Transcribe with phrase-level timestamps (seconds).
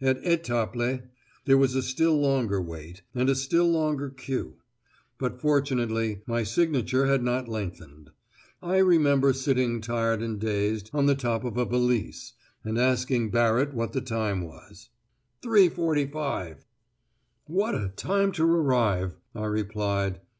[0.00, 1.02] At Étaples
[1.44, 4.54] there was a still longer wait, and a still longer queue;
[5.16, 8.10] but, fortunately, my signature had not lengthened.
[8.60, 12.32] I remember sitting tired and dazed on the top of a valise,
[12.64, 14.88] and asking Barrett what the time was.
[15.40, 16.66] "Three forty five!"
[17.46, 20.20] "What a time to arrive!" I replied.